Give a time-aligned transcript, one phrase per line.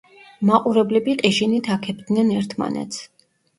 [0.49, 3.07] მაყურებლები ყიჟინით აქებდნენ ერთმანეთს.